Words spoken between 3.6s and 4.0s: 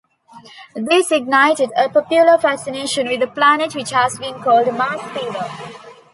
which